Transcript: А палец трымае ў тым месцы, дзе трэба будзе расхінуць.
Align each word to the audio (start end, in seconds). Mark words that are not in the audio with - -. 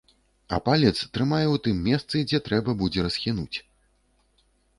А 0.55 0.57
палец 0.69 0.93
трымае 1.17 1.43
ў 1.51 1.57
тым 1.67 1.83
месцы, 1.89 2.15
дзе 2.33 2.41
трэба 2.49 2.75
будзе 2.81 3.07
расхінуць. 3.11 3.57